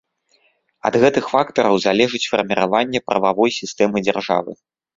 [0.89, 4.51] Ад гэтых фактараў залежыць фарміраванне прававой сістэмы дзяржавы.